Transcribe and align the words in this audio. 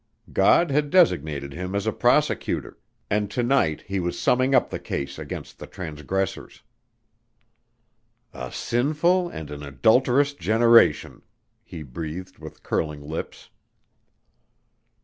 God 0.33 0.71
had 0.71 0.89
designated 0.89 1.53
him 1.53 1.75
as 1.75 1.85
a 1.85 1.91
prosecutor, 1.93 2.79
and 3.11 3.29
to 3.29 3.43
night 3.43 3.81
he 3.81 3.99
was 3.99 4.17
summing 4.17 4.55
up 4.55 4.71
the 4.71 4.79
case 4.79 5.19
against 5.19 5.59
the 5.59 5.67
transgressors. 5.67 6.63
"A 8.33 8.51
sinful 8.51 9.29
and 9.29 9.51
an 9.51 9.61
adulterous 9.61 10.33
generation!" 10.33 11.21
he 11.63 11.83
breathed 11.83 12.39
with 12.39 12.63
curling 12.63 13.03
lips. 13.07 13.51